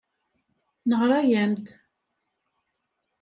Neɣra-am-d. 0.89 1.65